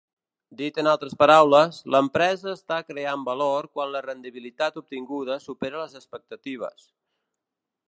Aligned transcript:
Dit 0.59 0.77
en 0.83 0.87
altres 0.91 1.11
paraules, 1.19 1.77
l'empresa 1.95 2.49
està 2.59 2.79
creant 2.87 3.27
valor 3.29 3.69
quan 3.77 3.93
la 3.97 4.03
rendibilitat 4.07 4.81
obtinguda 4.83 5.39
supera 5.47 5.85
les 5.85 5.97
expectatives. 6.03 6.91